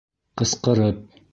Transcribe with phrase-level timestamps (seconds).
[0.41, 1.07] Ҡысҡырып.